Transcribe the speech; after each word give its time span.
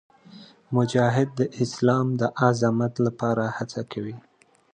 مجاهد 0.75 1.29
د 1.39 1.41
اسلام 1.63 2.07
د 2.21 2.21
عظمت 2.45 2.93
لپاره 3.05 3.43
هڅه 3.57 3.81
کوي. 3.91 4.15